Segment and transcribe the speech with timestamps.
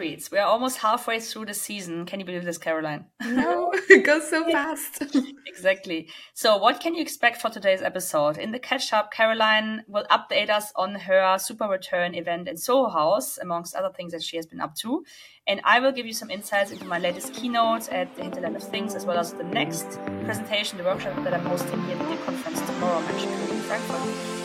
[0.00, 2.06] We are almost halfway through the season.
[2.06, 3.04] Can you believe this, Caroline?
[3.22, 5.02] No, it goes so fast.
[5.46, 6.08] exactly.
[6.32, 8.38] So, what can you expect for today's episode?
[8.38, 12.88] In the catch up, Caroline will update us on her super return event in Soho
[12.88, 15.04] House, amongst other things that she has been up to.
[15.46, 18.62] And I will give you some insights into my latest keynote at the Hinterland of
[18.62, 22.24] Things, as well as the next presentation, the workshop that I'm hosting here at the
[22.24, 24.39] conference tomorrow, actually in Frankfurt.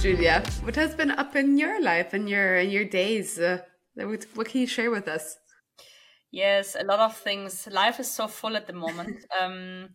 [0.00, 3.38] Julia, what has been up in your life and your in your days?
[3.38, 3.58] Uh,
[3.96, 5.36] what, what can you share with us?
[6.30, 7.68] Yes, a lot of things.
[7.70, 9.18] Life is so full at the moment.
[9.40, 9.90] um,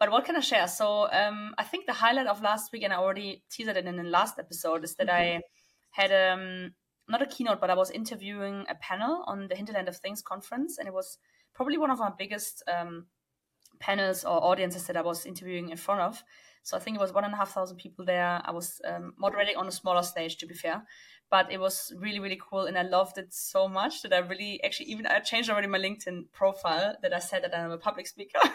[0.00, 0.66] but what can I share?
[0.66, 3.96] So um, I think the highlight of last week, and I already teased it in
[3.96, 5.38] the last episode, is that mm-hmm.
[5.38, 5.42] I
[5.92, 6.72] had um,
[7.08, 10.76] not a keynote, but I was interviewing a panel on the Hinterland of Things conference,
[10.76, 11.18] and it was
[11.54, 13.06] probably one of our biggest um,
[13.78, 16.22] panels or audiences that I was interviewing in front of.
[16.62, 18.42] So I think it was one and a half thousand people there.
[18.44, 20.82] I was um, moderating on a smaller stage, to be fair,
[21.30, 24.60] but it was really really cool, and I loved it so much that I really
[24.64, 28.08] actually even I changed already my LinkedIn profile that I said that I'm a public
[28.08, 28.40] speaker.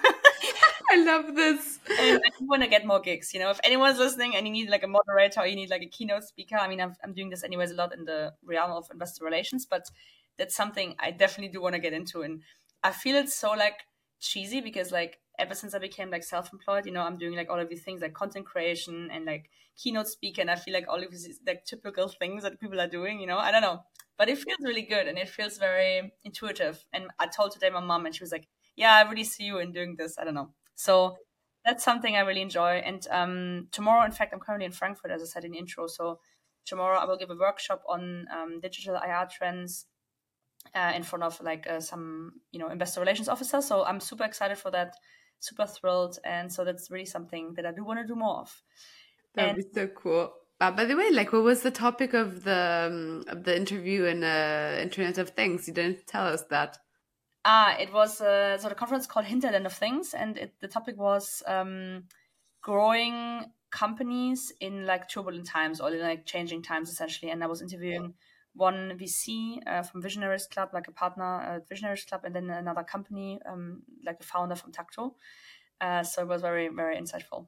[0.91, 1.79] I love this.
[1.99, 3.33] And I want to get more gigs.
[3.33, 5.83] You know, if anyone's listening and you need like a moderator or you need like
[5.83, 8.71] a keynote speaker, I mean, I'm, I'm doing this anyways a lot in the realm
[8.71, 9.89] of investor relations, but
[10.37, 12.23] that's something I definitely do want to get into.
[12.23, 12.41] And
[12.83, 13.75] I feel it's so like
[14.21, 17.59] cheesy because like ever since I became like self-employed, you know, I'm doing like all
[17.59, 21.03] of these things like content creation and like keynote speaker, and I feel like all
[21.03, 23.81] of these like typical things that people are doing, you know, I don't know,
[24.17, 26.85] but it feels really good and it feels very intuitive.
[26.93, 29.57] And I told today my mom, and she was like, "Yeah, I really see you
[29.59, 31.17] in doing this." I don't know, so
[31.65, 32.81] that's something I really enjoy.
[32.85, 35.87] And um, tomorrow, in fact, I'm currently in Frankfurt, as I said in the intro,
[35.87, 36.19] so
[36.65, 39.85] tomorrow I will give a workshop on um, digital IR trends.
[40.73, 44.23] Uh, in front of like uh, some you know investor relations officers so i'm super
[44.23, 44.95] excited for that
[45.41, 46.19] super thrilled.
[46.23, 48.63] And so that's really something that I do want to do more of.
[49.33, 50.31] That'd and, be so cool.
[50.59, 54.05] Uh, by the way, like, what was the topic of the um, of the interview
[54.05, 55.67] in uh, Internet of Things?
[55.67, 56.77] You didn't tell us that.
[57.43, 60.99] Ah, it was uh, so the conference called Hinterland of Things, and it, the topic
[60.99, 62.03] was um,
[62.61, 67.31] growing companies in like turbulent times or in like changing times, essentially.
[67.31, 68.13] And I was interviewing
[68.53, 72.83] one VC uh, from Visionaries Club, like a partner at Visionaries Club, and then another
[72.83, 75.15] company, um, like a founder from Tacto.
[75.79, 77.47] Uh, so it was very, very insightful.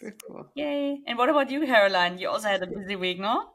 [0.00, 0.48] Cool.
[0.56, 1.00] Yay.
[1.06, 2.18] And what about you, Caroline?
[2.18, 3.50] You also had a busy week, no?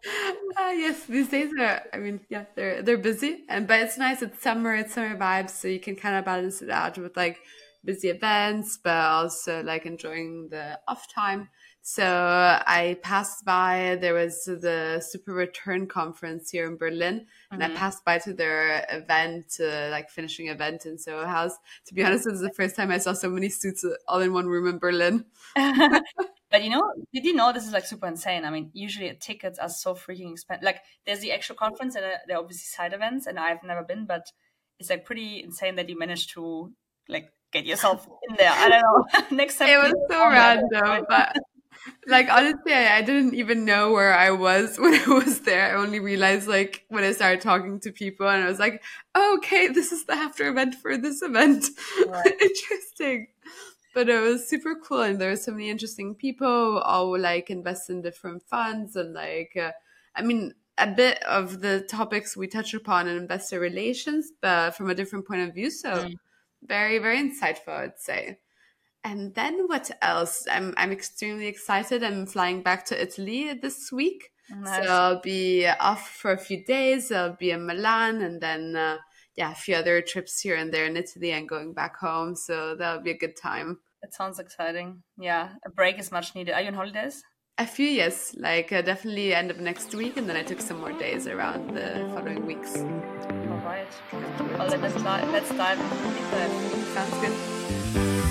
[0.58, 3.44] Uh, yes, these days are, I mean, yeah, they're, they're busy.
[3.50, 4.22] and But it's nice.
[4.22, 5.50] It's summer, it's summer vibes.
[5.50, 7.40] So you can kind of balance it out with like
[7.84, 11.50] busy events, but also like enjoying the off time.
[11.90, 17.54] So I passed by, there was the Super Return conference here in Berlin, mm-hmm.
[17.54, 17.78] and I mm-hmm.
[17.78, 21.54] passed by to their event, uh, like finishing event in Soho House.
[21.86, 24.34] To be honest, it was the first time I saw so many suits all in
[24.34, 25.24] one room in Berlin.
[25.56, 26.84] but you know,
[27.14, 28.44] did you know this is like super insane?
[28.44, 30.66] I mean, usually tickets are so freaking expensive.
[30.66, 33.84] Like, there's the actual conference and uh, there are obviously side events, and I've never
[33.84, 34.30] been, but
[34.78, 36.74] it's like pretty insane that you managed to
[37.08, 38.52] like get yourself in there.
[38.52, 39.22] I don't know.
[39.38, 41.38] Next time, it was so random, but
[42.08, 45.80] like honestly I, I, didn't even know where i was when i was there i
[45.80, 48.84] only realized like when i started talking to people and i was like
[49.16, 51.66] oh, okay this is the after event for this event
[52.08, 52.26] right.
[52.42, 53.28] interesting
[53.94, 57.90] but it was super cool and there were so many interesting people all like invest
[57.90, 59.72] in different funds and like uh,
[60.16, 64.90] i mean a bit of the topics we touch upon in investor relations but from
[64.90, 66.14] a different point of view so mm.
[66.64, 68.38] very very insightful i'd say
[69.08, 70.46] and then what else?
[70.52, 72.04] I'm I'm extremely excited.
[72.04, 74.30] I'm flying back to Italy this week.
[74.50, 74.86] Nice.
[74.86, 77.12] So I'll be off for a few days.
[77.12, 78.98] I'll be in Milan and then uh,
[79.36, 82.36] yeah, a few other trips here and there in Italy and going back home.
[82.36, 83.80] So that'll be a good time.
[84.02, 85.04] It sounds exciting.
[85.18, 86.54] Yeah, a break is much needed.
[86.54, 87.24] Are you on holidays?
[87.60, 90.80] A few yes, like uh, definitely end of next week, and then I took some
[90.80, 92.78] more days around the following weeks.
[92.78, 93.88] All right.
[94.12, 96.52] Well, let's, let's dive into it.
[96.94, 98.27] Sounds good.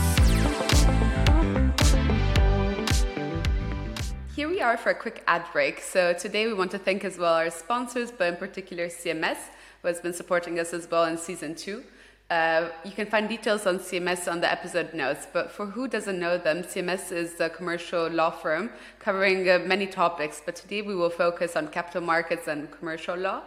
[4.37, 5.81] Here we are for a quick ad break.
[5.81, 9.39] So today we want to thank as well our sponsors, but in particular CMS,
[9.81, 11.83] who has been supporting us as well in season two.
[12.29, 16.21] Uh, you can find details on CMS on the episode notes, but for who doesn't
[16.21, 18.69] know them, CMS is a commercial law firm
[18.99, 23.41] covering uh, many topics, but today we will focus on capital markets and commercial law.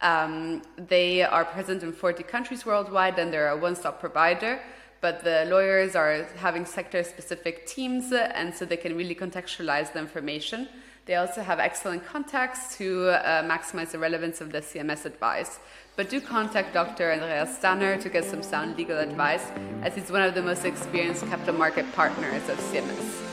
[0.00, 4.60] Um, they are present in 40 countries worldwide and they're a one stop provider
[5.02, 9.98] but the lawyers are having sector specific teams and so they can really contextualize the
[9.98, 10.68] information.
[11.04, 15.58] They also have excellent contacts to uh, maximize the relevance of the CMS advice.
[15.96, 17.12] But do contact Dr.
[17.12, 19.44] Andreas Stanner to get some sound legal advice,
[19.82, 23.31] as he's one of the most experienced capital market partners of CMS.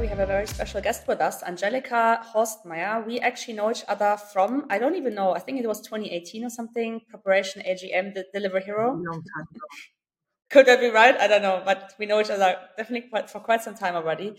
[0.00, 3.06] We have a very special guest with us, Angelika Horstmeier.
[3.06, 6.44] We actually know each other from, I don't even know, I think it was 2018
[6.44, 8.92] or something, Preparation AGM, the Delivery Hero.
[8.92, 9.66] Long time ago.
[10.50, 11.16] Could that be right?
[11.18, 14.34] I don't know, but we know each other definitely quite, for quite some time already,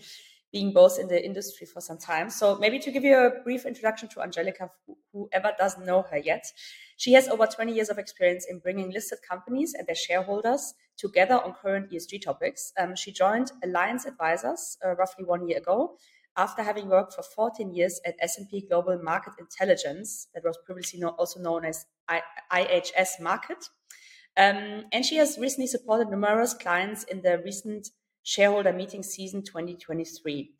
[0.52, 2.30] being both in the industry for some time.
[2.30, 4.70] So maybe to give you a brief introduction to Angelika,
[5.12, 6.44] whoever doesn't know her yet,
[6.98, 11.40] she has over 20 years of experience in bringing listed companies and their shareholders together
[11.42, 12.72] on current ESG topics.
[12.78, 15.96] Um, she joined Alliance Advisors uh, roughly one year ago
[16.38, 21.40] after having worked for 14 years at S&P Global Market Intelligence, that was previously also
[21.40, 23.68] known as IHS Markit.
[24.36, 27.88] Um, and she has recently supported numerous clients in the recent
[28.22, 30.52] shareholder meeting season 2023.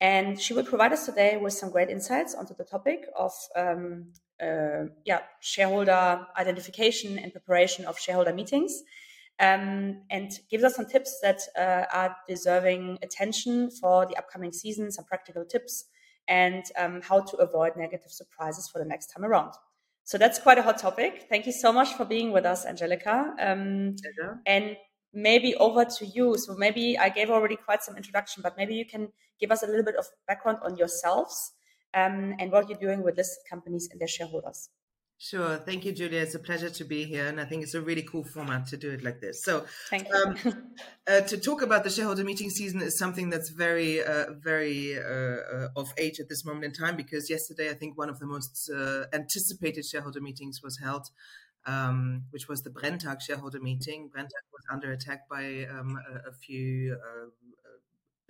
[0.00, 4.12] And she will provide us today with some great insights onto the topic of um,
[5.04, 8.82] yeah, shareholder identification and preparation of shareholder meetings.
[9.38, 14.92] Um, and gives us some tips that uh, are deserving attention for the upcoming season,
[14.92, 15.86] some practical tips,
[16.28, 19.52] and um, how to avoid negative surprises for the next time around.
[20.04, 21.26] So that's quite a hot topic.
[21.30, 23.34] Thank you so much for being with us, Angelika.
[23.40, 23.96] Um,
[24.46, 24.76] and
[25.14, 26.36] maybe over to you.
[26.36, 29.08] So maybe I gave already quite some introduction, but maybe you can
[29.40, 31.52] give us a little bit of background on yourselves
[31.94, 34.68] um, and what you're doing with listed companies and their shareholders.
[35.22, 35.58] Sure.
[35.58, 36.22] Thank you, Julia.
[36.22, 37.26] It's a pleasure to be here.
[37.26, 39.44] And I think it's a really cool format to do it like this.
[39.44, 40.34] So, um,
[41.06, 45.02] uh, to talk about the shareholder meeting season is something that's very, uh, very uh,
[45.02, 48.24] uh, of age at this moment in time because yesterday, I think one of the
[48.24, 51.10] most uh, anticipated shareholder meetings was held,
[51.66, 54.08] um, which was the Brenntag shareholder meeting.
[54.08, 57.26] Brenntag was under attack by um, a, a, few uh,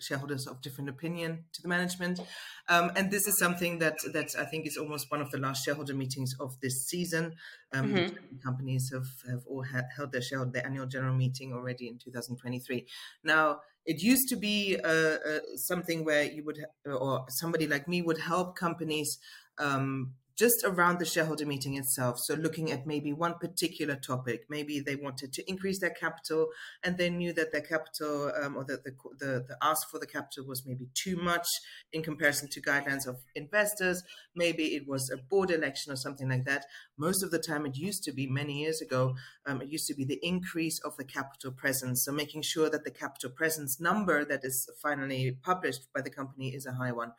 [0.00, 2.20] shareholders of different opinion to the management.
[2.68, 5.64] Um, and this is something that that I think is almost one of the last
[5.64, 7.34] shareholder meetings of this season.
[7.72, 8.38] Um, mm-hmm.
[8.42, 12.86] Companies have, have all ha- held their shareholder their annual general meeting already in 2023.
[13.24, 17.88] Now, it used to be uh, uh, something where you would, ha- or somebody like
[17.88, 19.18] me would help companies
[19.58, 22.18] um, just around the shareholder meeting itself.
[22.18, 26.48] So, looking at maybe one particular topic, maybe they wanted to increase their capital
[26.82, 30.06] and they knew that their capital um, or that the, the, the ask for the
[30.06, 31.46] capital was maybe too much
[31.92, 34.02] in comparison to guidelines of investors.
[34.34, 36.64] Maybe it was a board election or something like that.
[36.96, 39.94] Most of the time, it used to be many years ago, um, it used to
[39.94, 42.02] be the increase of the capital presence.
[42.06, 46.54] So, making sure that the capital presence number that is finally published by the company
[46.54, 47.12] is a high one.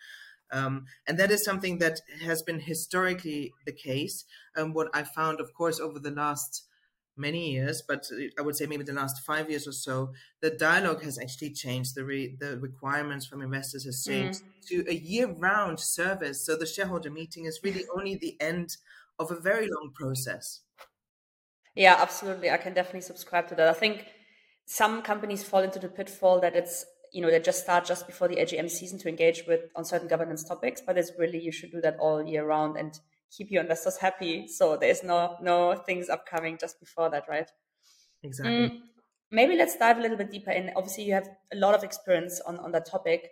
[0.52, 4.26] Um, and that is something that has been historically the case.
[4.56, 6.64] Um, what I found, of course, over the last
[7.18, 10.12] many years, but I would say maybe the last five years or so,
[10.42, 11.96] the dialogue has actually changed.
[11.96, 14.68] The re- the requirements from investors has changed mm.
[14.68, 16.46] to a year-round service.
[16.46, 18.78] So the shareholder meeting is really only the end
[19.20, 20.62] of a very long process.
[21.76, 22.50] Yeah, absolutely.
[22.50, 23.70] I can definitely subscribe to that.
[23.70, 24.06] I think
[24.66, 28.28] some companies fall into the pitfall that it's you know they just start just before
[28.28, 31.72] the AGM season to engage with on certain governance topics, but it's really you should
[31.72, 33.00] do that all year round and
[33.36, 34.48] keep your investors happy.
[34.48, 37.50] So there's no no things upcoming just before that, right?
[38.24, 38.68] Exactly.
[38.68, 38.80] Mm,
[39.32, 40.72] maybe let's dive a little bit deeper in.
[40.76, 43.30] Obviously, you have a lot of experience on on that topic.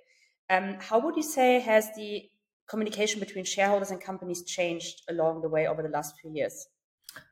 [0.49, 2.29] Um, how would you say has the
[2.67, 6.67] communication between shareholders and companies changed along the way over the last few years?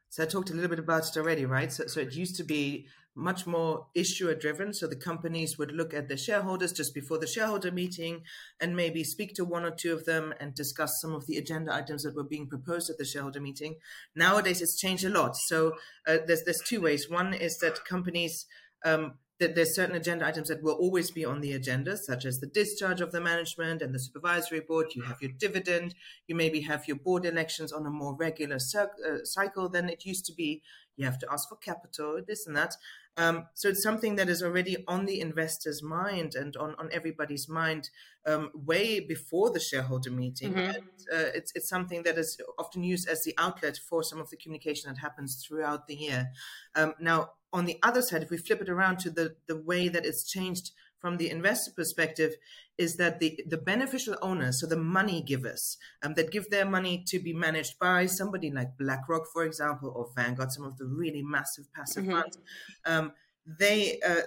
[0.09, 1.71] So I talked a little bit about it already, right?
[1.71, 4.73] So, so it used to be much more issuer driven.
[4.73, 8.21] So the companies would look at the shareholders just before the shareholder meeting
[8.61, 11.73] and maybe speak to one or two of them and discuss some of the agenda
[11.73, 13.75] items that were being proposed at the shareholder meeting.
[14.15, 15.35] Nowadays, it's changed a lot.
[15.35, 15.73] So
[16.07, 17.09] uh, there's there's two ways.
[17.09, 18.45] One is that companies
[18.85, 22.39] um, that there's certain agenda items that will always be on the agenda, such as
[22.39, 24.87] the discharge of the management and the supervisory board.
[24.95, 25.93] You have your dividend.
[26.27, 30.25] You maybe have your board elections on a more regular uh, cycle than it used
[30.25, 30.63] to be.
[30.97, 32.75] You have to ask for capital, this and that.
[33.15, 37.49] Um, so it's something that is already on the investor's mind and on, on everybody's
[37.49, 37.89] mind
[38.27, 40.53] um, way before the shareholder meeting.
[40.53, 40.59] Mm-hmm.
[40.59, 40.77] And,
[41.11, 44.37] uh, it's, it's something that is often used as the outlet for some of the
[44.37, 46.29] communication that happens throughout the year.
[46.75, 49.87] Um, now, on the other side, if we flip it around to the, the way
[49.87, 52.33] that it's changed from the investor perspective,
[52.77, 57.03] is that the, the beneficial owners, so the money givers um, that give their money
[57.07, 61.23] to be managed by somebody like BlackRock, for example, or Vanguard, some of the really
[61.23, 62.13] massive passive mm-hmm.
[62.13, 62.37] funds,
[62.85, 63.11] um,
[63.47, 64.21] they uh,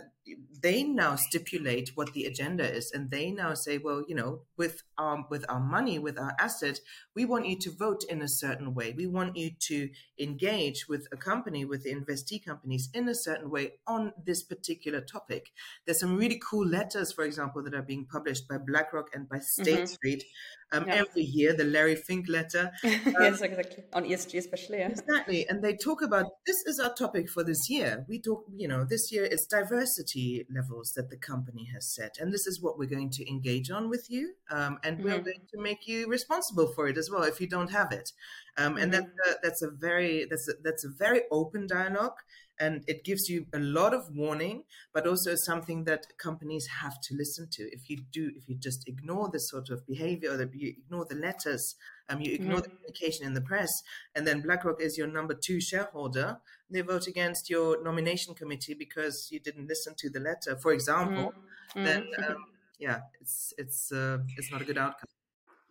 [0.62, 4.82] they now stipulate what the agenda is and they now say well you know with
[4.98, 6.78] our with our money with our asset
[7.14, 11.06] we want you to vote in a certain way we want you to engage with
[11.12, 15.50] a company with the investee companies in a certain way on this particular topic
[15.84, 19.38] there's some really cool letters for example that are being published by blackrock and by
[19.38, 19.84] state mm-hmm.
[19.86, 20.24] street
[20.72, 20.94] um, yeah.
[20.94, 22.72] every year, the Larry Fink letter.
[23.10, 23.84] Um, yes, exactly.
[23.92, 24.78] On ESG, especially.
[24.78, 24.88] Yeah.
[24.88, 25.48] Exactly.
[25.48, 28.04] And they talk about this is our topic for this year.
[28.08, 32.16] We talk, you know, this year is diversity levels that the company has set.
[32.20, 34.34] And this is what we're going to engage on with you.
[34.50, 35.06] Um, and mm-hmm.
[35.06, 38.12] we're going to make you responsible for it as well if you don't have it.
[38.56, 39.02] Um, and mm-hmm.
[39.02, 42.18] that's, a, that's a very that's a, that's a very open dialogue
[42.60, 44.62] and it gives you a lot of warning
[44.92, 47.62] but also something that companies have to listen to.
[47.72, 51.16] If you do if you just ignore this sort of behavior or you ignore the
[51.16, 51.74] letters
[52.08, 52.62] um, you ignore mm-hmm.
[52.62, 53.70] the communication in the press
[54.14, 56.38] and then blackrock is your number two shareholder
[56.70, 60.56] they vote against your nomination committee because you didn't listen to the letter.
[60.60, 61.84] For example mm-hmm.
[61.84, 62.44] then um,
[62.78, 65.08] yeah it's it's uh, it's not a good outcome.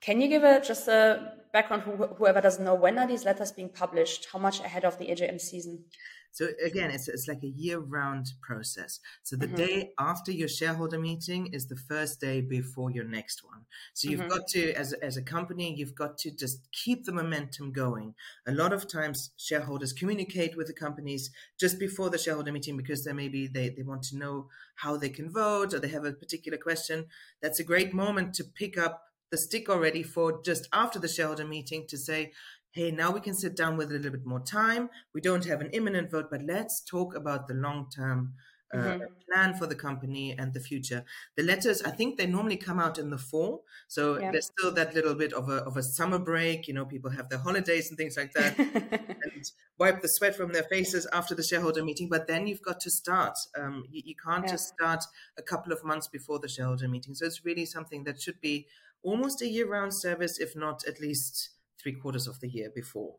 [0.01, 1.83] Can you give a just a background
[2.17, 4.27] whoever doesn't know when are these letters being published?
[4.31, 5.83] How much ahead of the agm season
[6.31, 8.99] so again, it's, it's like a year-round process.
[9.23, 9.55] So the mm-hmm.
[9.55, 13.65] day after your shareholder meeting is the first day before your next one.
[13.93, 14.29] So you've mm-hmm.
[14.29, 18.15] got to, as as a company, you've got to just keep the momentum going.
[18.47, 23.03] A lot of times, shareholders communicate with the companies just before the shareholder meeting because
[23.03, 26.13] they maybe they they want to know how they can vote or they have a
[26.13, 27.05] particular question.
[27.41, 31.45] That's a great moment to pick up the stick already for just after the shareholder
[31.45, 32.31] meeting to say,
[32.71, 34.89] hey, now we can sit down with a little bit more time.
[35.13, 38.33] We don't have an imminent vote, but let's talk about the long term
[38.71, 39.03] uh, mm-hmm.
[39.31, 41.03] plan for the company and the future.
[41.35, 43.63] The letters, I think they normally come out in the fall.
[43.87, 46.67] So there's still that little bit of a, of a summer break.
[46.67, 50.53] You know, people have their holidays and things like that and wipe the sweat from
[50.53, 52.09] their faces after the shareholder meeting.
[52.09, 53.37] But then you've got to start.
[53.59, 54.51] Um, you, you, can't yeah.
[54.51, 55.03] just start
[55.37, 57.15] a couple of months before the shareholder meeting.
[57.15, 58.67] So it's really something that should be
[59.01, 61.49] almost a year round service, if not at least
[61.81, 63.15] three quarters of the year before.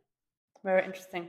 [0.65, 1.29] Very interesting.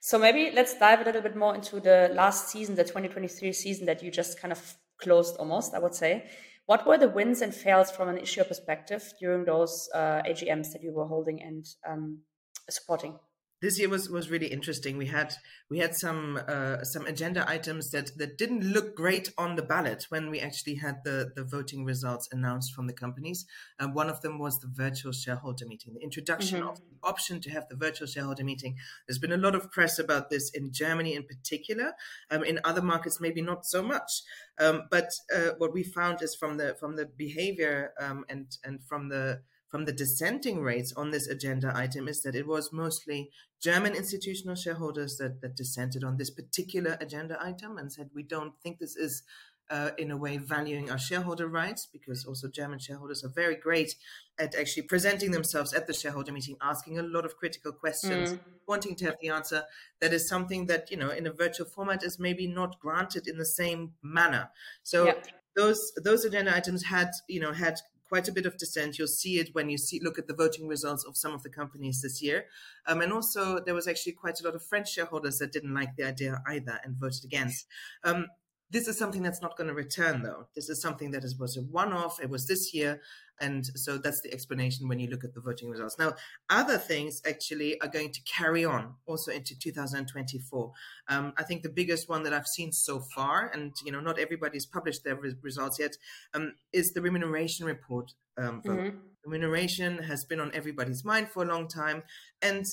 [0.00, 3.86] So maybe let's dive a little bit more into the last season, the 2023 season
[3.86, 6.30] that you just kind of closed almost, I would say.
[6.66, 10.82] What were the wins and fails from an issuer perspective during those uh, AGMs that
[10.82, 12.20] you were holding and um,
[12.68, 13.18] supporting?
[13.60, 14.96] This year was was really interesting.
[14.96, 15.34] We had
[15.68, 20.06] we had some uh, some agenda items that that didn't look great on the ballot
[20.10, 23.46] when we actually had the the voting results announced from the companies.
[23.78, 26.68] And one of them was the virtual shareholder meeting, the introduction mm-hmm.
[26.68, 28.76] of the option to have the virtual shareholder meeting.
[29.06, 31.94] There's been a lot of press about this in Germany in particular.
[32.30, 34.22] Um, in other markets, maybe not so much.
[34.60, 38.84] Um, but uh, what we found is from the from the behavior um, and and
[38.84, 43.30] from the from the dissenting rates on this agenda item is that it was mostly
[43.60, 48.54] German institutional shareholders that, that dissented on this particular agenda item and said, we don't
[48.62, 49.22] think this is
[49.70, 53.94] uh, in a way valuing our shareholder rights because also German shareholders are very great
[54.38, 58.40] at actually presenting themselves at the shareholder meeting, asking a lot of critical questions, mm.
[58.66, 59.64] wanting to have the answer.
[60.00, 63.36] That is something that, you know, in a virtual format is maybe not granted in
[63.36, 64.50] the same manner.
[64.82, 65.14] So yeah.
[65.54, 68.98] those those agenda items had, you know, had quite a bit of dissent.
[68.98, 71.50] You'll see it when you see look at the voting results of some of the
[71.50, 72.46] companies this year.
[72.86, 75.96] Um, and also, there was actually quite a lot of French shareholders that didn't like
[75.96, 77.66] the idea either and voted against.
[78.04, 78.26] Um,
[78.70, 80.48] this is something that's not going to return, though.
[80.54, 82.20] This is something that is, was a one off.
[82.22, 83.00] It was this year.
[83.40, 85.96] And so that's the explanation when you look at the voting results.
[85.98, 86.14] Now,
[86.50, 90.72] other things actually are going to carry on also into 2024.
[91.08, 94.18] Um, I think the biggest one that I've seen so far, and you know, not
[94.18, 95.92] everybody's published their re- results yet,
[96.34, 98.62] um, is the remuneration report um.
[98.62, 98.96] Mm-hmm.
[99.24, 102.02] Remuneration has been on everybody's mind for a long time,
[102.40, 102.64] and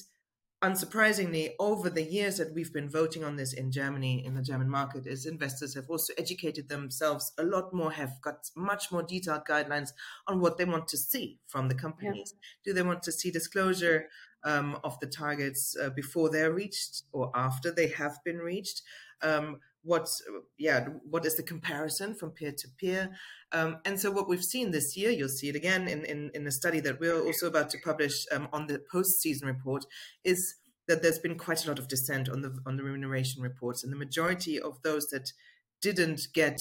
[0.63, 4.69] unsurprisingly, over the years that we've been voting on this in Germany, in the German
[4.69, 9.45] market, is investors have also educated themselves a lot more, have got much more detailed
[9.45, 9.89] guidelines
[10.27, 12.33] on what they want to see from the companies.
[12.33, 12.71] Yeah.
[12.71, 14.07] Do they want to see disclosure
[14.43, 18.81] um, of the targets uh, before they're reached or after they have been reached?
[19.21, 20.21] Um, what's
[20.57, 23.11] yeah what is the comparison from peer to peer
[23.51, 26.45] um, and so what we've seen this year you'll see it again in, in, in
[26.47, 29.85] a study that we're also about to publish um, on the post-season report
[30.23, 30.55] is
[30.87, 33.93] that there's been quite a lot of dissent on the on the remuneration reports and
[33.93, 35.31] the majority of those that
[35.81, 36.59] didn't get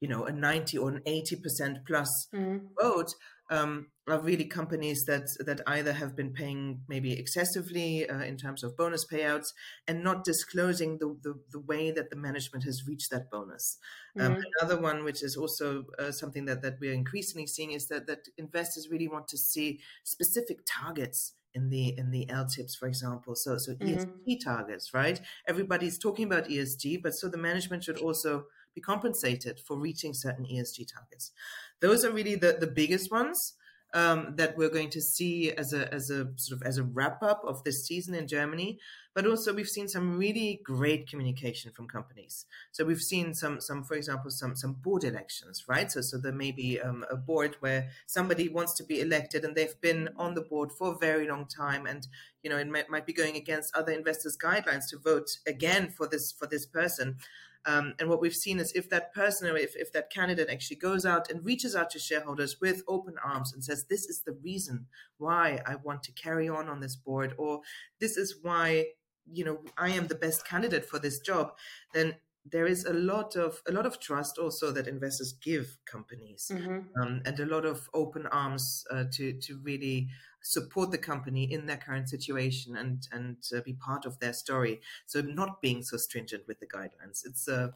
[0.00, 2.60] you know a 90 or an 80% plus mm.
[2.80, 3.14] vote
[3.50, 8.64] um, are really companies that that either have been paying maybe excessively uh, in terms
[8.64, 9.52] of bonus payouts
[9.86, 13.78] and not disclosing the, the, the, way that the management has reached that bonus.
[14.18, 14.40] Um, mm-hmm.
[14.60, 18.28] Another one, which is also uh, something that, that we're increasingly seeing, is that, that
[18.36, 23.34] investors really want to see specific targets in the in the LTIPs, for example.
[23.34, 23.88] So so mm-hmm.
[23.88, 25.20] ESG targets, right?
[25.46, 30.44] Everybody's talking about ESG, but so the management should also be compensated for reaching certain
[30.44, 31.32] ESG targets.
[31.80, 33.54] Those are really the, the biggest ones.
[33.94, 37.22] um, that we're going to see as a as a sort of as a wrap
[37.22, 38.78] up of this season in Germany.
[39.14, 42.46] But also we've seen some really great communication from companies.
[42.70, 45.92] So we've seen some some for example some some board elections, right?
[45.92, 49.54] So so there may be um, a board where somebody wants to be elected and
[49.54, 52.06] they've been on the board for a very long time, and
[52.42, 56.06] you know it might, might be going against other investors' guidelines to vote again for
[56.06, 57.18] this for this person.
[57.64, 60.76] Um, and what we've seen is if that person or if, if that candidate actually
[60.76, 64.36] goes out and reaches out to shareholders with open arms and says, This is the
[64.42, 64.86] reason
[65.18, 67.60] why I want to carry on on this board, or
[68.00, 68.86] this is why
[69.30, 71.52] you know I am the best candidate for this job,
[71.94, 76.50] then there is a lot of a lot of trust also that investors give companies
[76.52, 76.80] mm-hmm.
[77.00, 80.08] um, and a lot of open arms uh, to to really
[80.42, 84.80] support the company in their current situation and and uh, be part of their story.
[85.06, 87.24] So not being so stringent with the guidelines.
[87.24, 87.68] It's uh,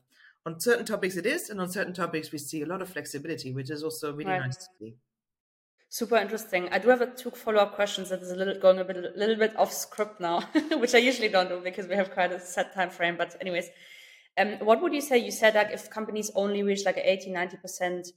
[0.45, 3.53] on certain topics it is, and on certain topics we see a lot of flexibility,
[3.53, 4.43] which is also really right.
[4.43, 4.95] nice to see.
[5.89, 6.69] Super interesting.
[6.73, 9.13] I do have a two follow-up questions that is a little going a bit, a
[9.17, 10.41] little bit off script now,
[10.73, 13.17] which I usually don't do because we have quite a set time frame.
[13.17, 13.69] But anyways,
[14.37, 15.19] um, what would you say?
[15.19, 18.09] You said like if companies only reach like 80, 90 percent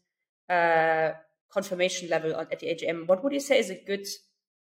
[0.49, 1.11] uh,
[1.51, 4.07] confirmation level at the AGM, what would you say is a good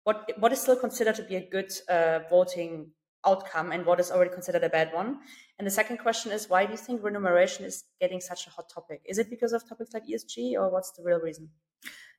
[0.05, 2.91] what what is still considered to be a good uh, voting
[3.25, 5.21] outcome and what is already considered a bad one?
[5.59, 8.71] And the second question is why do you think remuneration is getting such a hot
[8.73, 9.03] topic?
[9.05, 11.51] Is it because of topics like ESG or what's the real reason?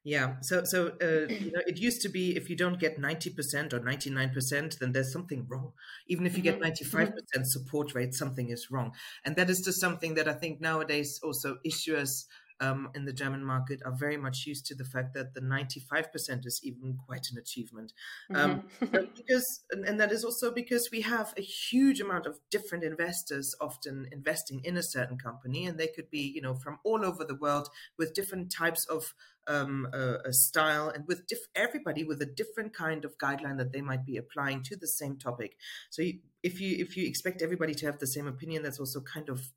[0.06, 3.30] Yeah, so so uh, you know, it used to be if you don't get ninety
[3.30, 5.72] percent or ninety nine percent, then there's something wrong.
[6.08, 6.64] Even if you get mm-hmm.
[6.64, 8.92] ninety five percent support rate, something is wrong,
[9.24, 12.26] and that is just something that I think nowadays also issuers
[12.64, 16.46] um, in the German market are very much used to the fact that the 95%
[16.46, 17.92] is even quite an achievement.
[18.34, 19.06] Um, mm-hmm.
[19.18, 23.54] because, and, and, that is also because we have a huge amount of different investors
[23.60, 27.26] often investing in a certain company, and they could be, you know, from all over
[27.26, 27.68] the world
[27.98, 29.14] with different types of
[29.48, 29.88] um,
[30.32, 34.16] style and with diff- everybody with a different kind of guideline that they might be
[34.16, 35.58] applying to the same topic.
[35.90, 39.02] So you, if you if you expect everybody to have the same opinion, that's also
[39.02, 39.52] kind of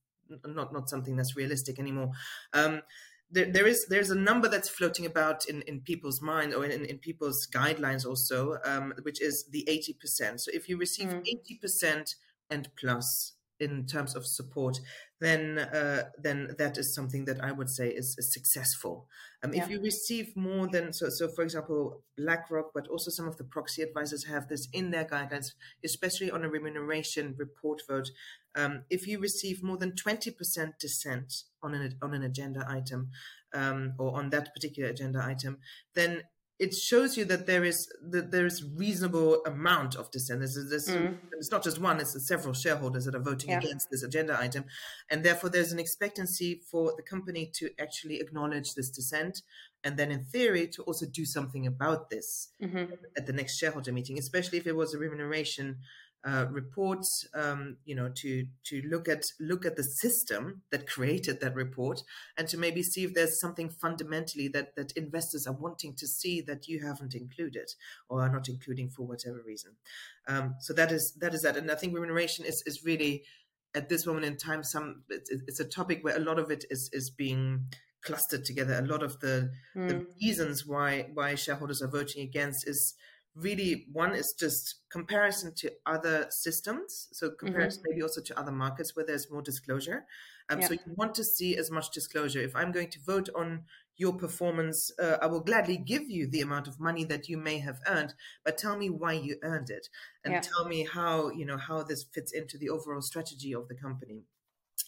[0.45, 2.11] not not something that's realistic anymore.
[2.53, 2.83] Um,
[3.31, 6.85] there, there is there's a number that's floating about in, in people's mind or in,
[6.85, 10.41] in people's guidelines also, um, which is the eighty percent.
[10.41, 11.21] So if you receive mm.
[11.21, 11.61] eighty mm.
[11.61, 12.15] percent
[12.51, 14.79] and plus in terms of support,
[15.19, 19.09] then uh, then that is something that I would say is, is successful.
[19.43, 19.63] Um, yeah.
[19.63, 23.45] If you receive more than so, so for example, BlackRock, but also some of the
[23.45, 28.11] proxy advisors have this in their guidelines, especially on a remuneration report vote.
[28.57, 33.11] Um, if you receive more than twenty percent dissent on an on an agenda item
[33.55, 35.59] um, or on that particular agenda item,
[35.95, 36.23] then
[36.59, 40.41] it shows you that there is that there is reasonable amount of dissent.
[40.41, 41.19] There's, there's, mm.
[41.33, 43.59] It's not just one; it's several shareholders that are voting yeah.
[43.59, 44.65] against this agenda item,
[45.11, 49.43] and therefore there's an expectancy for the company to actually acknowledge this dissent,
[49.85, 52.93] and then in theory to also do something about this mm-hmm.
[53.17, 55.77] at the next shareholder meeting, especially if it was a remuneration
[56.27, 61.41] uh, reports, um, you know, to to look at look at the system that created
[61.41, 62.03] that report,
[62.37, 66.41] and to maybe see if there's something fundamentally that that investors are wanting to see
[66.41, 67.69] that you haven't included
[68.09, 69.73] or are not including for whatever reason.
[70.27, 73.23] Um, so that is that is that, and I think remuneration is is really
[73.75, 76.65] at this moment in time some it's, it's a topic where a lot of it
[76.71, 77.67] is is being
[78.03, 78.75] clustered together.
[78.75, 79.89] A lot of the, mm.
[79.89, 82.95] the reasons why why shareholders are voting against is
[83.37, 87.91] really one is just comparison to other systems so comparison mm-hmm.
[87.91, 90.05] maybe also to other markets where there's more disclosure
[90.49, 90.69] um, yeah.
[90.69, 93.63] so you want to see as much disclosure if i'm going to vote on
[93.99, 97.59] your performance uh, i will gladly give you the amount of money that you may
[97.59, 99.89] have earned but tell me why you earned it
[100.25, 100.41] and yeah.
[100.41, 104.23] tell me how you know how this fits into the overall strategy of the company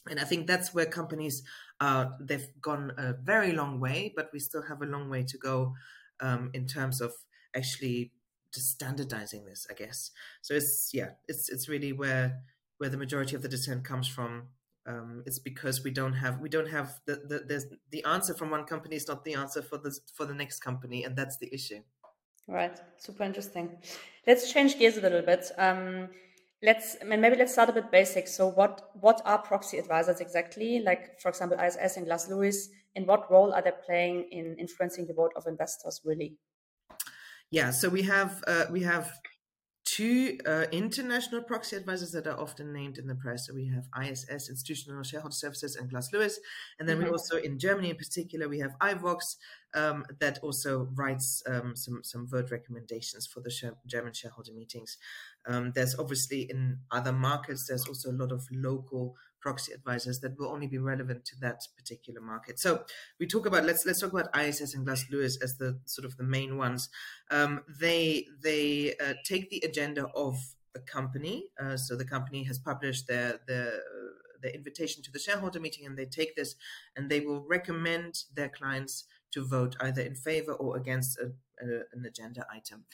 [0.09, 1.43] and i think that's where companies
[1.81, 5.37] uh, they've gone a very long way but we still have a long way to
[5.37, 5.75] go
[6.21, 7.13] um, in terms of
[7.55, 8.13] actually
[8.53, 10.11] just standardizing this, I guess.
[10.43, 12.43] So it's yeah, it's it's really where
[12.79, 14.49] where the majority of the dissent comes from.
[14.87, 18.51] Um, it's because we don't have we don't have the the there's, the answer from
[18.51, 21.53] one company is not the answer for the for the next company, and that's the
[21.53, 21.81] issue.
[22.47, 23.77] Right, super interesting.
[24.27, 25.51] Let's change gears a little bit.
[25.59, 26.09] Um,
[26.63, 28.27] let's maybe let's start a bit basic.
[28.27, 30.81] So, what what are proxy advisors exactly?
[30.81, 32.71] Like, for example, ISS and Glass Lewis.
[32.95, 36.01] In what role are they playing in influencing the vote of investors?
[36.05, 36.39] Really?
[37.51, 39.11] Yeah, so we have uh, we have
[39.89, 43.47] two uh, international proxy advisors that are often named in the press.
[43.47, 46.39] So we have ISS, Institutional Shareholder Services, and Glass Lewis.
[46.79, 47.07] And then mm-hmm.
[47.07, 49.37] we also, in Germany in particular, we have iVox
[49.75, 53.51] um, that also writes um, some, some vote recommendations for the
[53.87, 54.99] German shareholder meetings.
[55.47, 60.39] Um, there's obviously in other markets, there's also a lot of local proxy advisors that
[60.39, 62.59] will only be relevant to that particular market.
[62.59, 62.85] So
[63.19, 66.17] we talk about let's let's talk about ISS and Glass Lewis as the sort of
[66.17, 66.89] the main ones.
[67.31, 70.37] Um, they they uh, take the agenda of
[70.75, 71.47] a company.
[71.61, 73.81] Uh, so the company has published their their
[74.41, 76.55] the invitation to the shareholder meeting and they take this
[76.97, 81.33] and they will recommend their clients to vote either in favor or against a,
[81.65, 82.85] a, an agenda item.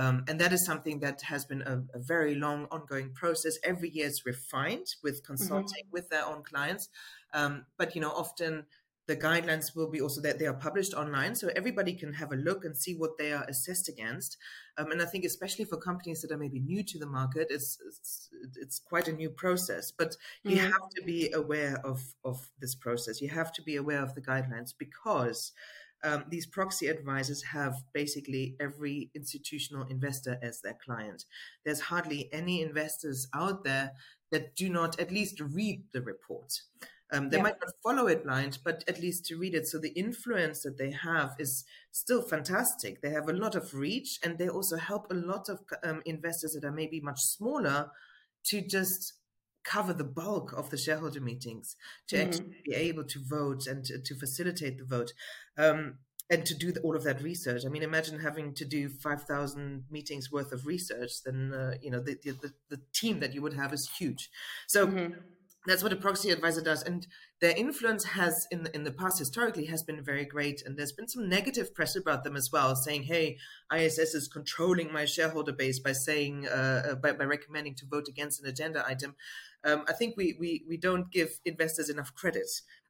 [0.00, 3.58] Um, and that is something that has been a, a, very long ongoing process.
[3.62, 5.92] Every year it's refined with consulting mm-hmm.
[5.92, 6.88] with their own clients.
[7.34, 8.64] Um, but, you know, often
[9.06, 12.36] the guidelines will be also that they are published online so everybody can have a
[12.36, 14.36] look and see what they are assessed against
[14.78, 17.76] um, and i think especially for companies that are maybe new to the market it's
[17.88, 18.28] it's,
[18.60, 20.66] it's quite a new process but you mm-hmm.
[20.66, 24.20] have to be aware of of this process you have to be aware of the
[24.20, 25.50] guidelines because
[26.02, 31.24] um, these proxy advisors have basically every institutional investor as their client.
[31.64, 33.92] There's hardly any investors out there
[34.32, 36.62] that do not at least read the report.
[37.12, 37.42] Um, they yeah.
[37.42, 39.66] might not follow it blind, but at least to read it.
[39.66, 43.02] So the influence that they have is still fantastic.
[43.02, 46.52] They have a lot of reach, and they also help a lot of um, investors
[46.52, 47.90] that are maybe much smaller
[48.44, 49.14] to just
[49.64, 51.76] cover the bulk of the shareholder meetings,
[52.08, 52.28] to mm-hmm.
[52.28, 55.12] actually be able to vote and to, to facilitate the vote.
[55.58, 55.98] Um,
[56.32, 57.62] and to do all of that research.
[57.66, 61.98] I mean, imagine having to do 5,000 meetings worth of research, then, uh, you know,
[61.98, 64.30] the, the, the, team that you would have is huge.
[64.68, 65.18] So mm-hmm
[65.66, 66.82] that's what a proxy advisor does.
[66.82, 67.06] And
[67.40, 70.62] their influence has in the, in the past historically has been very great.
[70.64, 73.36] And there's been some negative press about them as well saying hey
[73.74, 78.08] iss is controlling my shareholder base by saying uh, uh, by, by recommending to vote
[78.08, 79.14] against an agenda item.
[79.62, 82.48] Um, i think we, we we don't give investors enough credit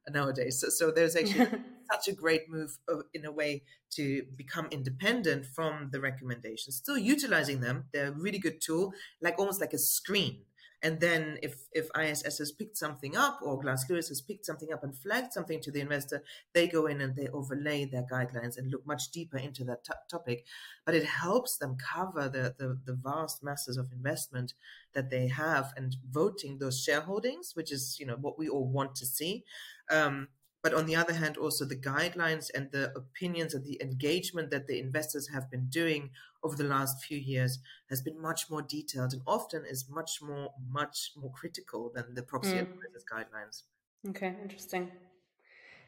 [0.09, 0.59] nowadays.
[0.59, 1.47] So, so there's actually
[1.91, 2.77] such a great move
[3.13, 6.77] in a way to become independent from the recommendations.
[6.77, 10.43] Still utilizing them they're a really good tool like almost like a screen
[10.83, 14.73] and then if, if ISS has picked something up or Glass Lewis has picked something
[14.73, 18.57] up and flagged something to the investor, they go in and they overlay their guidelines
[18.57, 20.45] and look much deeper into that t- topic.
[20.85, 24.53] But it helps them cover the, the, the, vast masses of investment
[24.93, 28.95] that they have and voting those shareholdings, which is, you know, what we all want
[28.95, 29.43] to see.
[29.89, 30.29] Um,
[30.63, 34.67] but on the other hand, also the guidelines and the opinions and the engagement that
[34.67, 36.11] the investors have been doing
[36.43, 40.49] over the last few years has been much more detailed and often is much more,
[40.69, 42.61] much more critical than the proxy mm.
[42.61, 43.63] advisors guidelines.
[44.09, 44.91] Okay, interesting.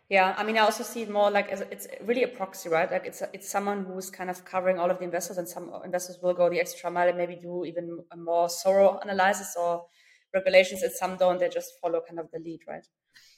[0.09, 2.91] Yeah, I mean, I also see it more like as it's really a proxy, right?
[2.91, 5.71] Like it's a, it's someone who's kind of covering all of the investors, and some
[5.83, 9.85] investors will go the extra mile and maybe do even a more thorough analysis or
[10.33, 11.39] regulations, and some don't.
[11.39, 12.85] They just follow kind of the lead, right?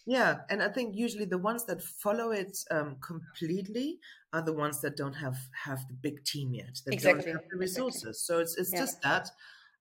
[0.06, 4.00] Yeah, and I think usually the ones that follow it um, completely
[4.34, 7.26] are the ones that don't have have the big team yet, that exactly.
[7.26, 8.04] don't have the resources.
[8.04, 8.36] Exactly.
[8.36, 8.80] So it's it's yeah.
[8.80, 9.30] just that.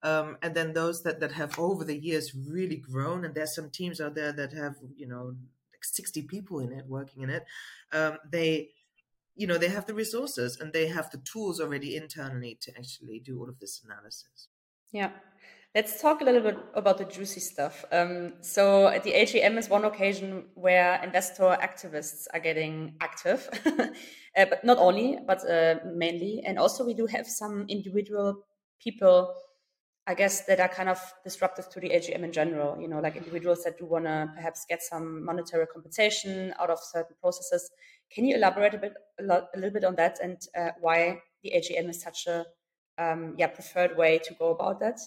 [0.02, 3.70] Um, and then those that, that have over the years really grown, and there's some
[3.70, 5.34] teams out there that have you know
[5.72, 7.44] like 60 people in it working in it.
[7.92, 8.70] Um, they
[9.36, 13.18] you know they have the resources and they have the tools already internally to actually
[13.18, 14.48] do all of this analysis.
[14.90, 15.10] Yeah.
[15.74, 17.84] Let's talk a little bit about the juicy stuff.
[17.90, 24.62] Um, so, the AGM is one occasion where investor activists are getting active, uh, but
[24.62, 26.44] not only, but uh, mainly.
[26.46, 28.44] And also, we do have some individual
[28.80, 29.34] people,
[30.06, 32.80] I guess, that are kind of disruptive to the AGM in general.
[32.80, 36.78] You know, like individuals that do want to perhaps get some monetary compensation out of
[36.78, 37.68] certain processes.
[38.12, 41.20] Can you elaborate a bit, a, lot, a little bit on that, and uh, why
[41.42, 42.46] the AGM is such a
[42.96, 45.00] um, yeah preferred way to go about that?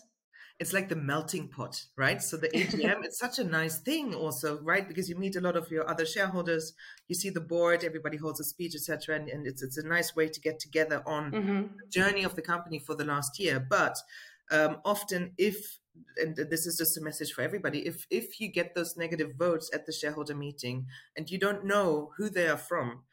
[0.59, 2.21] It's like the melting pot, right?
[2.21, 4.87] So the AGM, it's such a nice thing also, right?
[4.87, 6.73] Because you meet a lot of your other shareholders,
[7.07, 10.15] you see the board, everybody holds a speech, etc., and, and it's it's a nice
[10.15, 11.61] way to get together on mm-hmm.
[11.61, 13.59] the journey of the company for the last year.
[13.59, 13.97] But
[14.51, 15.79] um, often, if
[16.17, 19.69] and this is just a message for everybody, if if you get those negative votes
[19.73, 23.03] at the shareholder meeting and you don't know who they are from,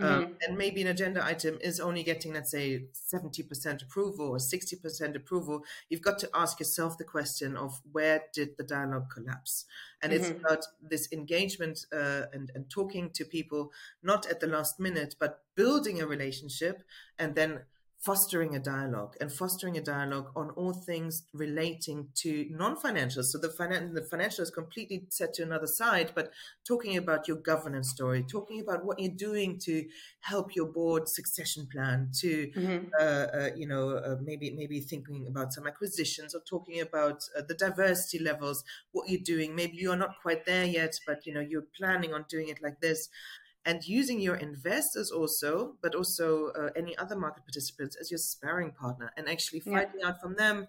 [0.00, 0.24] mm-hmm.
[0.24, 5.16] Um, and maybe an agenda item is only getting, let's say, 70% approval or 60%
[5.16, 9.66] approval, you've got to ask yourself the question of where did the dialogue collapse?
[10.02, 10.24] And mm-hmm.
[10.24, 15.14] it's about this engagement uh, and, and talking to people, not at the last minute,
[15.18, 16.82] but building a relationship
[17.18, 17.60] and then
[18.04, 23.22] fostering a dialogue and fostering a dialogue on all things relating to non-financial.
[23.22, 26.30] So the, finan- the financial is completely set to another side, but
[26.68, 29.86] talking about your governance story, talking about what you're doing to
[30.20, 32.88] help your board succession plan, to mm-hmm.
[33.00, 37.42] uh, uh, you know uh, maybe maybe thinking about some acquisitions or talking about uh,
[37.48, 39.54] the diversity levels, what you're doing.
[39.54, 42.62] Maybe you are not quite there yet, but you know you're planning on doing it
[42.62, 43.08] like this
[43.64, 48.72] and using your investors also, but also uh, any other market participants as your sparring
[48.72, 50.08] partner and actually finding yeah.
[50.08, 50.66] out from them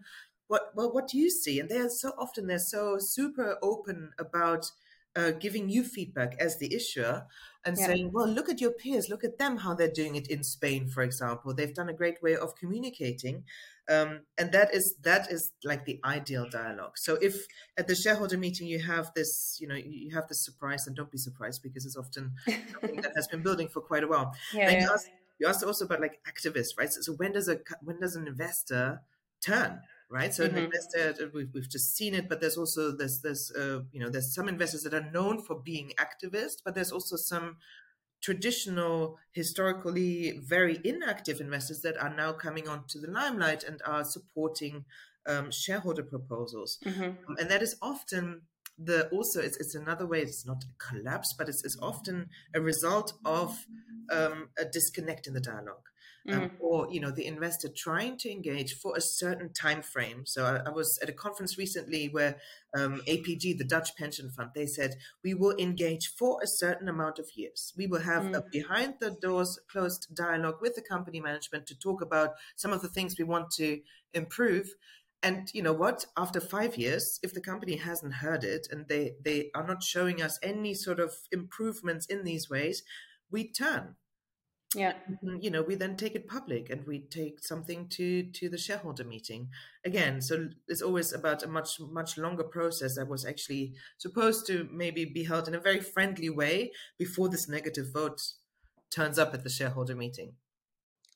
[0.47, 4.69] what well what do you see and they're so often they're so super open about
[5.15, 7.25] uh, giving you feedback as the issuer
[7.65, 7.87] and yeah.
[7.87, 10.87] saying, well, look at your peers, look at them, how they're doing it in Spain,
[10.87, 11.53] for example.
[11.53, 13.43] They've done a great way of communicating.
[13.89, 16.97] Um, and that is that is like the ideal dialogue.
[16.97, 17.45] So if
[17.77, 21.11] at the shareholder meeting you have this, you know, you have this surprise, and don't
[21.11, 24.33] be surprised because it's often something that has been building for quite a while.
[24.53, 24.81] Yeah, and yeah.
[24.81, 26.91] You, asked, you asked also about like activists, right?
[26.91, 29.01] So, so when does a when does an investor
[29.41, 29.81] turn?
[30.09, 30.33] right?
[30.33, 30.57] So mm-hmm.
[30.57, 34.09] investor, uh, we've, we've just seen it, but there's also there's there's uh, you know
[34.09, 37.57] there's some investors that are known for being activists, but there's also some
[38.25, 44.83] traditional, historically very inactive investors that are now coming onto the limelight and are supporting
[45.27, 47.03] um, shareholder proposals, mm-hmm.
[47.03, 48.41] um, and that is often
[48.77, 52.59] the also it's, it's another way it's not a collapse but it's, it's often a
[52.59, 53.65] result of
[54.11, 55.87] um, a disconnect in the dialogue
[56.31, 56.51] um, mm.
[56.59, 60.25] or you know the investor trying to engage for a certain time frame.
[60.25, 62.37] So i, I was at a conference recently where
[62.75, 67.19] um, apg the dutch pension fund they said we will engage for a certain amount
[67.19, 67.73] of years.
[67.77, 68.37] We will have mm.
[68.37, 72.81] a behind the doors closed dialogue with the company management to talk about some of
[72.81, 73.81] the things we want to
[74.13, 74.69] improve.
[75.23, 76.05] And you know what?
[76.17, 80.21] After five years if the company hasn't heard it and they they are not showing
[80.21, 82.83] us any sort of improvements in these ways
[83.31, 83.95] we turn
[84.75, 84.93] yeah.
[85.09, 85.37] Mm-hmm.
[85.41, 89.03] you know we then take it public and we take something to to the shareholder
[89.03, 89.49] meeting.
[89.85, 94.67] Again so it's always about a much much longer process that was actually supposed to
[94.71, 98.21] maybe be held in a very friendly way before this negative vote
[98.91, 100.33] turns up at the shareholder meeting.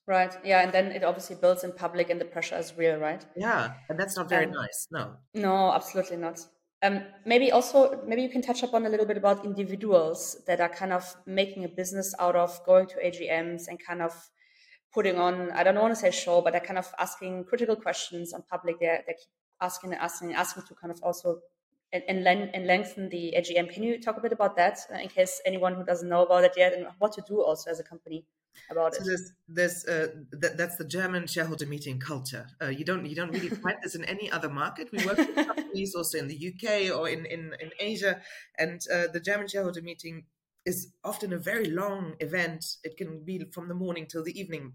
[0.08, 3.26] Right yeah and then it obviously builds in public and the pressure is real right?
[3.36, 5.16] Yeah and that's not very um, nice no.
[5.34, 6.40] No absolutely not
[6.82, 10.70] um, maybe also, maybe you can touch upon a little bit about individuals that are
[10.70, 14.14] kind of making a business out of going to AGMs and kind of
[14.94, 18.34] putting on, I don't want to say show, but they're kind of asking critical questions
[18.34, 18.80] on public.
[18.80, 19.28] They're, they keep
[19.62, 21.40] asking and asking and asking to kind of also
[21.92, 23.74] and, and, lengthen the AGM.
[23.74, 26.44] Can you talk a bit about that uh, in case anyone who doesn't know about
[26.44, 28.26] it yet and what to do also as a company?
[28.70, 29.06] About so it.
[29.06, 30.08] There's, there's uh,
[30.42, 32.48] th- that's the German shareholder meeting culture.
[32.62, 34.90] Uh, you don't you don't really find this in any other market.
[34.92, 38.22] We work with companies also in the UK or in in, in Asia,
[38.58, 40.26] and uh, the German shareholder meeting
[40.66, 42.78] is often a very long event.
[42.84, 44.74] It can be from the morning till the evening.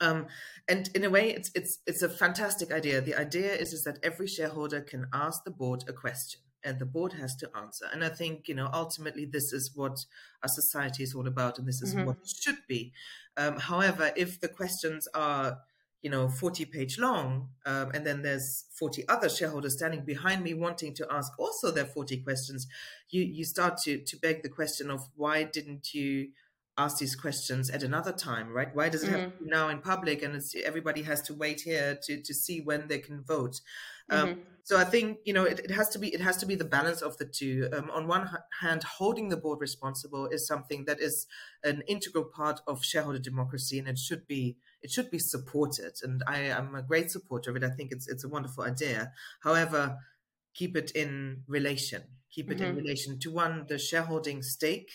[0.00, 0.26] Um,
[0.68, 3.00] and in a way, it's it's it's a fantastic idea.
[3.00, 6.86] The idea is is that every shareholder can ask the board a question and the
[6.86, 7.86] board has to answer.
[7.92, 10.04] And I think, you know, ultimately this is what
[10.42, 12.06] our society is all about and this is mm-hmm.
[12.06, 12.92] what it should be.
[13.36, 15.58] Um, however, if the questions are,
[16.02, 20.54] you know, 40 page long, um, and then there's 40 other shareholders standing behind me
[20.54, 22.66] wanting to ask also their 40 questions,
[23.10, 26.28] you, you start to, to beg the question of why didn't you
[26.76, 28.74] ask these questions at another time, right?
[28.74, 29.20] Why does it mm-hmm.
[29.20, 32.60] have to be now in public and everybody has to wait here to, to see
[32.60, 33.60] when they can vote?
[34.10, 34.40] Um, mm-hmm.
[34.64, 36.64] So I think you know it, it, has to be it has to be the
[36.64, 37.68] balance of the two.
[37.72, 41.26] Um, on one hand, holding the board responsible is something that is
[41.62, 45.92] an integral part of shareholder democracy, and it should be it should be supported.
[46.02, 47.64] And I am a great supporter of it.
[47.64, 49.12] I think it's it's a wonderful idea.
[49.42, 49.98] However,
[50.54, 52.02] keep it in relation.
[52.30, 52.64] Keep it mm-hmm.
[52.64, 54.90] in relation to one the shareholding stake,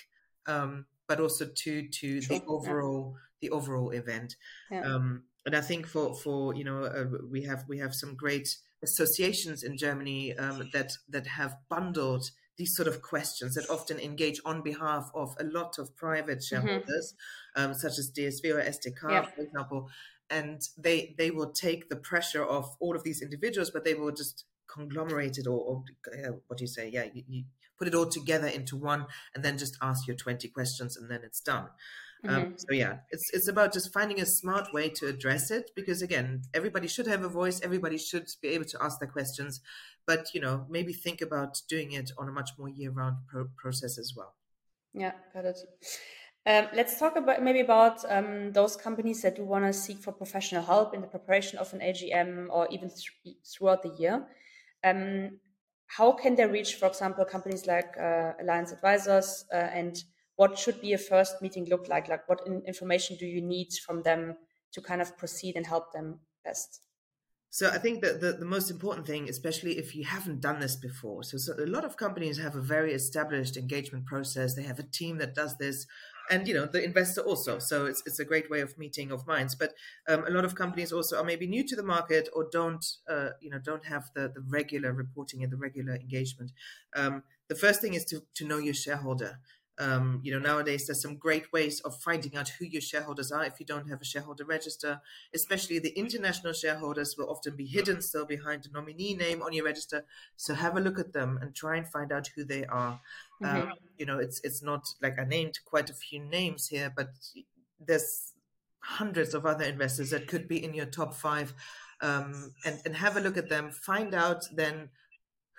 [0.47, 2.39] um, but also to to sure.
[2.39, 3.49] the overall yeah.
[3.49, 4.35] the overall event.
[4.71, 4.83] Yeah.
[4.83, 8.47] Um, and I think for for you know uh, we have we have some great
[8.81, 14.39] associations in Germany um, that that have bundled these sort of questions that often engage
[14.45, 16.55] on behalf of a lot of private mm-hmm.
[16.55, 17.13] shareholders,
[17.57, 17.71] mm-hmm.
[17.71, 19.21] um, such as DSW or SDK, yeah.
[19.23, 19.89] for example,
[20.29, 24.11] and they they will take the pressure off all of these individuals, but they will
[24.11, 26.89] just conglomerate it or, or uh, what do you say?
[26.93, 27.43] Yeah, you,
[27.79, 31.21] put it all together into one, and then just ask your twenty questions, and then
[31.23, 31.69] it's done.
[32.27, 32.45] Um, mm-hmm.
[32.47, 36.01] Um, so yeah, it's it's about just finding a smart way to address it because
[36.01, 37.61] again, everybody should have a voice.
[37.61, 39.61] Everybody should be able to ask their questions,
[40.05, 43.97] but you know, maybe think about doing it on a much more year-round pro- process
[43.97, 44.35] as well.
[44.93, 45.59] Yeah, got it.
[46.45, 50.11] Um, let's talk about maybe about um, those companies that do want to seek for
[50.11, 54.25] professional help in the preparation of an AGM or even th- throughout the year.
[54.83, 55.39] Um,
[55.89, 60.03] how can they reach, for example, companies like uh, Alliance Advisors uh, and
[60.35, 62.07] what should be a first meeting look like?
[62.07, 64.37] Like, what information do you need from them
[64.73, 66.81] to kind of proceed and help them best?
[67.49, 70.75] So I think that the, the most important thing, especially if you haven't done this
[70.75, 74.53] before, so, so, a lot of companies have a very established engagement process.
[74.53, 75.87] They have a team that does this,
[76.29, 77.59] and you know the investor also.
[77.59, 79.55] So it's it's a great way of meeting of minds.
[79.55, 79.73] But
[80.07, 83.29] um, a lot of companies also are maybe new to the market or don't uh,
[83.41, 86.51] you know don't have the the regular reporting and the regular engagement.
[86.95, 89.39] Um, the first thing is to to know your shareholder.
[89.79, 93.45] Um, you know, nowadays there's some great ways of finding out who your shareholders are
[93.45, 94.99] if you don't have a shareholder register.
[95.33, 99.63] Especially the international shareholders will often be hidden still behind the nominee name on your
[99.63, 100.03] register.
[100.35, 102.99] So have a look at them and try and find out who they are.
[103.41, 103.69] Mm-hmm.
[103.69, 107.09] Um, you know, it's it's not like I named quite a few names here, but
[107.79, 108.33] there's
[108.79, 111.53] hundreds of other investors that could be in your top five.
[112.01, 113.71] Um, and, and have a look at them.
[113.71, 114.87] Find out then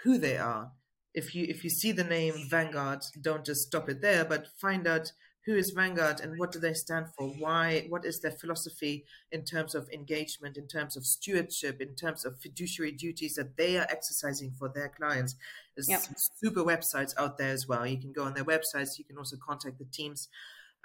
[0.03, 0.73] who they are
[1.15, 4.87] if you if you see the name Vanguard, don't just stop it there, but find
[4.87, 5.13] out
[5.47, 7.29] who is Vanguard and what do they stand for?
[7.29, 7.87] Why?
[7.89, 12.39] What is their philosophy in terms of engagement, in terms of stewardship, in terms of
[12.41, 15.37] fiduciary duties that they are exercising for their clients?
[15.75, 16.03] There's yep.
[16.37, 17.87] super websites out there as well.
[17.87, 18.99] You can go on their websites.
[18.99, 20.29] You can also contact the teams.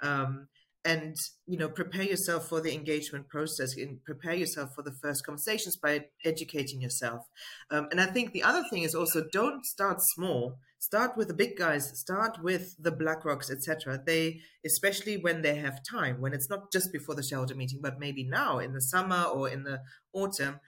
[0.00, 0.48] Um,
[0.86, 5.26] and you know prepare yourself for the engagement process and prepare yourself for the first
[5.26, 7.22] conversations by educating yourself.
[7.70, 10.58] Um, and i think the other thing is also don't start small.
[10.78, 11.90] Start with the big guys.
[11.98, 16.92] Start with the BlackRocks etc they especially when they have time when it's not just
[16.92, 19.80] before the shareholder meeting but maybe now in the summer or in the
[20.12, 20.60] autumn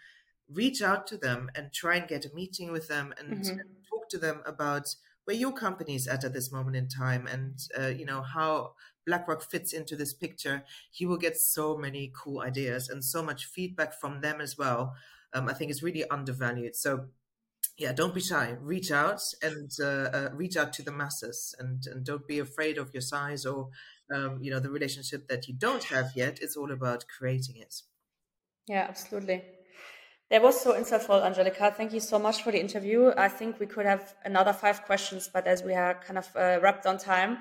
[0.52, 3.57] reach out to them and try and get a meeting with them and mm-hmm.
[3.88, 4.87] talk to them about
[5.28, 8.72] where your company is at at this moment in time and uh, you know how
[9.06, 10.64] BlackRock fits into this picture,
[10.94, 14.94] you will get so many cool ideas and so much feedback from them as well.
[15.34, 16.76] Um, I think it's really undervalued.
[16.76, 17.08] So,
[17.76, 18.56] yeah, don't be shy.
[18.58, 22.78] Reach out and uh, uh, reach out to the masses, and, and don't be afraid
[22.78, 23.68] of your size or
[24.10, 26.38] um, you know the relationship that you don't have yet.
[26.40, 27.82] It's all about creating it.
[28.66, 29.44] Yeah, absolutely.
[30.30, 31.72] That was so insightful, Angelika.
[31.74, 33.12] Thank you so much for the interview.
[33.16, 36.58] I think we could have another five questions, but as we are kind of uh,
[36.62, 37.38] wrapped on time,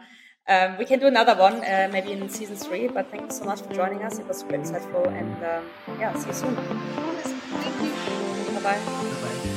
[0.48, 2.88] um, we can do another one, uh, maybe in season three.
[2.88, 4.20] But thank you so much for joining us.
[4.20, 6.56] It was super insightful, and um, yeah, see you soon.
[6.56, 8.60] Thank you.
[8.62, 9.54] Bye bye.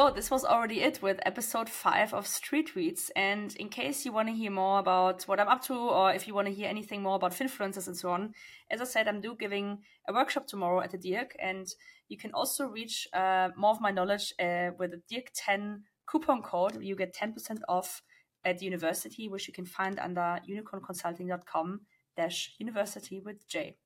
[0.00, 3.10] So this was already it with episode five of Street Tweets.
[3.14, 6.26] And in case you want to hear more about what I'm up to, or if
[6.26, 8.32] you want to hear anything more about Finfluencers and so on,
[8.70, 11.66] as I said, I'm do giving a workshop tomorrow at the DIRK, and
[12.08, 16.40] you can also reach uh, more of my knowledge uh, with the DIRK 10 coupon
[16.40, 16.82] code.
[16.82, 18.00] You get 10% off
[18.42, 21.80] at university, which you can find under unicornconsulting.com
[22.16, 23.76] dash university with J.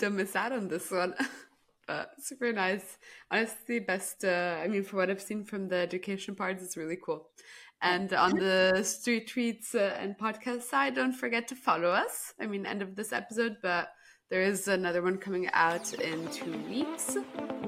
[0.00, 1.14] Don't miss out on this one.
[1.88, 2.98] But super nice.
[3.32, 4.24] Honestly, best.
[4.24, 7.30] Uh, I mean, for what I've seen from the education parts, it's really cool.
[7.80, 12.34] And on the street tweets uh, and podcast side, don't forget to follow us.
[12.40, 13.88] I mean, end of this episode, but
[14.30, 17.16] there is another one coming out in two weeks,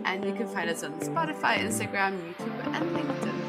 [0.05, 3.40] and you can find us on Spotify, Instagram, YouTube, and LinkedIn.